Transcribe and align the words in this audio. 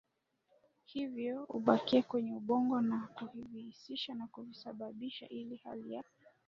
Hivyo 0.85 1.45
ubakia 1.49 2.03
kwenye 2.03 2.31
ubongo 2.33 2.81
Na 2.81 3.09
vihisishi 3.35 4.11
hivi 4.11 4.23
husababisha 4.35 5.29
ile 5.29 5.55
hali 5.55 5.93
y 5.93 6.03